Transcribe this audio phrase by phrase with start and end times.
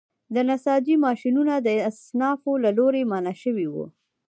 [0.33, 3.85] د نساجۍ ماشینونه د اصنافو له لوري منع شوي وو.